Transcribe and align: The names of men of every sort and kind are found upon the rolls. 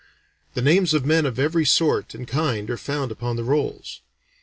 The 0.55 0.63
names 0.63 0.95
of 0.95 1.05
men 1.05 1.27
of 1.27 1.37
every 1.37 1.63
sort 1.63 2.15
and 2.15 2.27
kind 2.27 2.71
are 2.71 2.75
found 2.77 3.11
upon 3.11 3.35
the 3.35 3.43
rolls. 3.43 4.01